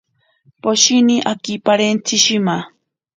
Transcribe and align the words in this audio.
Poshini 0.61 1.15
akiparentsi 1.31 2.13
shima. 2.23 2.55